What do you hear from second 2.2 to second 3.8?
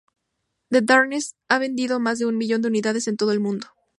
un millón de unidades en todo el mundo.